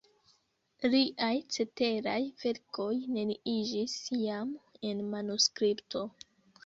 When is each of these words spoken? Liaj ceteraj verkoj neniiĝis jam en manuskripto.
Liaj 0.93 1.33
ceteraj 1.57 2.17
verkoj 2.45 2.89
neniiĝis 3.19 3.95
jam 4.25 4.59
en 4.93 5.05
manuskripto. 5.17 6.03